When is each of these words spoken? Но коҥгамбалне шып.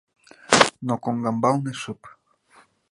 Но 0.85 0.93
коҥгамбалне 1.03 1.71
шып. 1.81 2.01